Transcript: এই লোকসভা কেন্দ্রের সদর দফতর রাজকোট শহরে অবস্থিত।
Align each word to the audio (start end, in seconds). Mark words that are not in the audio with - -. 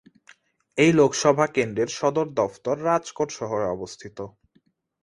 এই 0.77 0.91
লোকসভা 0.93 1.45
কেন্দ্রের 1.47 1.89
সদর 1.89 2.27
দফতর 2.31 2.75
রাজকোট 2.85 3.29
শহরে 3.31 3.67
অবস্থিত। 3.67 4.17